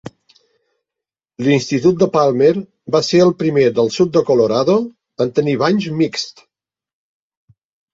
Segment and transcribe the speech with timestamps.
[1.47, 2.55] L'institut de Palmer
[2.97, 4.81] va ser el primer del sud de Colorado
[5.29, 6.47] en tenir banys mixts.